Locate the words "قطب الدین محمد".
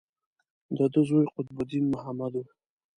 1.33-2.33